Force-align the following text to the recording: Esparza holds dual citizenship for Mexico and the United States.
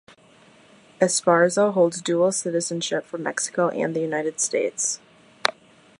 Esparza 0.99 1.71
holds 1.73 2.01
dual 2.01 2.31
citizenship 2.31 3.05
for 3.05 3.19
Mexico 3.19 3.69
and 3.69 3.95
the 3.95 3.99
United 4.01 4.39
States. 4.39 4.99